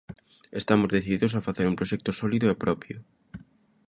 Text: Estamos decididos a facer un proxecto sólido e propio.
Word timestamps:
Estamos 0.61 0.93
decididos 0.95 1.33
a 1.35 1.45
facer 1.47 1.65
un 1.67 1.77
proxecto 1.79 2.11
sólido 2.19 2.45
e 2.49 2.59
propio. 2.63 2.97